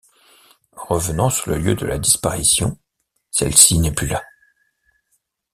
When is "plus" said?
3.93-4.07